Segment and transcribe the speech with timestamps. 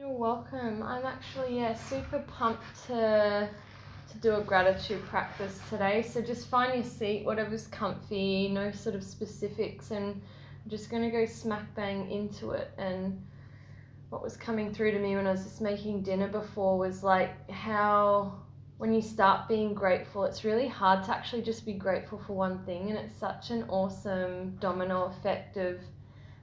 [0.00, 0.82] You're welcome.
[0.82, 3.50] I'm actually yeah super pumped to
[4.10, 6.00] to do a gratitude practice today.
[6.00, 11.10] So just find your seat, whatever's comfy, no sort of specifics, and I'm just gonna
[11.10, 12.70] go smack bang into it.
[12.78, 13.22] And
[14.08, 17.50] what was coming through to me when I was just making dinner before was like
[17.50, 18.32] how
[18.78, 22.64] when you start being grateful, it's really hard to actually just be grateful for one
[22.64, 25.78] thing, and it's such an awesome domino effect of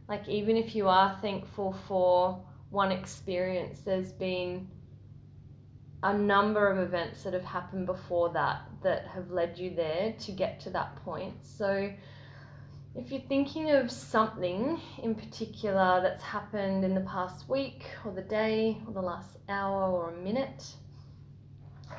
[0.07, 2.39] like even if you are thankful for
[2.69, 4.67] one experience, there's been
[6.03, 10.31] a number of events that have happened before that that have led you there to
[10.31, 11.33] get to that point.
[11.41, 11.91] So,
[12.95, 18.21] if you're thinking of something in particular that's happened in the past week or the
[18.21, 20.65] day or the last hour or a minute,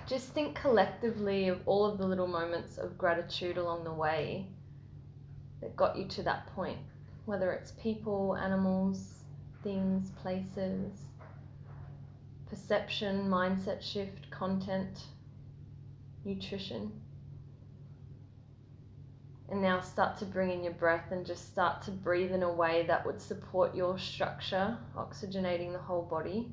[0.06, 4.46] just think collectively of all of the little moments of gratitude along the way
[5.60, 6.78] that got you to that point,
[7.26, 9.17] whether it's people, animals,
[9.62, 10.92] things, places,
[12.48, 15.02] perception, mindset shift, content,
[16.24, 16.92] nutrition.
[19.50, 22.52] And now start to bring in your breath and just start to breathe in a
[22.52, 26.52] way that would support your structure, oxygenating the whole body.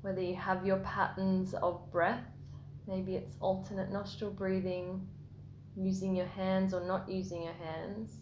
[0.00, 2.24] Whether you have your patterns of breath,
[2.88, 5.06] maybe it's alternate nostril breathing,
[5.76, 8.16] using your hands or not using your hands,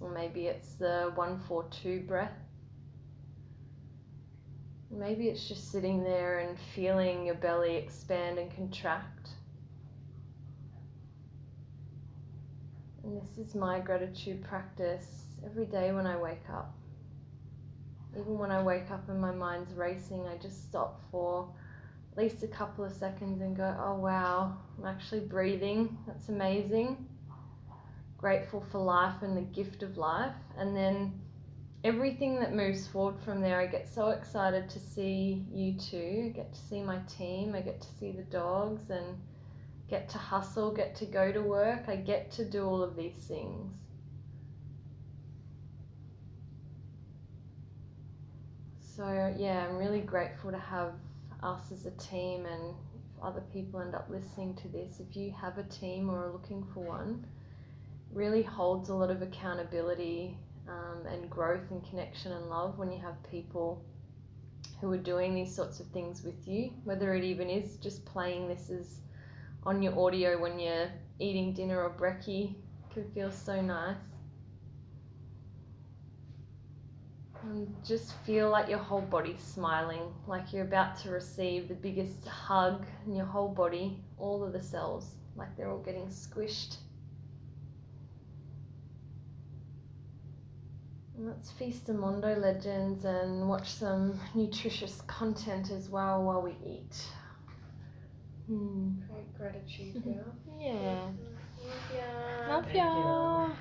[0.00, 2.47] or maybe it's the 142 breath
[4.90, 9.30] Maybe it's just sitting there and feeling your belly expand and contract.
[13.04, 15.06] And this is my gratitude practice
[15.44, 16.74] every day when I wake up.
[18.18, 21.48] Even when I wake up and my mind's racing, I just stop for
[22.12, 25.96] at least a couple of seconds and go, oh wow, I'm actually breathing.
[26.06, 27.06] That's amazing.
[28.16, 30.34] Grateful for life and the gift of life.
[30.56, 31.20] And then
[31.84, 36.24] everything that moves forward from there, I get so excited to see you too.
[36.26, 37.54] I get to see my team.
[37.54, 39.18] I get to see the dogs and
[39.88, 41.84] get to hustle, get to go to work.
[41.88, 43.78] I get to do all of these things.
[48.96, 50.94] So, yeah, I'm really grateful to have
[51.40, 55.32] us as a team and if other people end up listening to this, if you
[55.40, 57.24] have a team or are looking for one,
[58.12, 60.36] really holds a lot of accountability
[60.68, 63.84] um, and growth and connection and love when you have people
[64.80, 68.48] who are doing these sorts of things with you, whether it even is just playing
[68.48, 69.00] this as
[69.64, 72.54] on your audio when you're eating dinner or brekkie
[72.92, 73.96] can feel so nice.
[77.42, 82.26] And just feel like your whole body's smiling, like you're about to receive the biggest
[82.26, 86.76] hug in your whole body, all of the cells, like they're all getting squished
[91.20, 96.96] Let's feast on Mondo Legends and watch some nutritious content as well while we eat.
[98.46, 98.90] Hmm.
[99.10, 100.00] Great gratitude,
[100.60, 100.70] yeah.
[100.70, 101.10] yeah.
[102.48, 102.84] Love ya.
[102.84, 103.58] Love ya.